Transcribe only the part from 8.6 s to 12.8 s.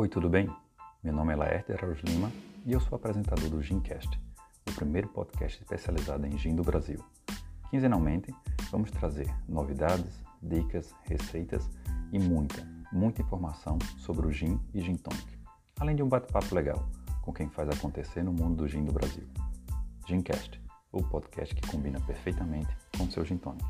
vamos trazer novidades, dicas, receitas e muita,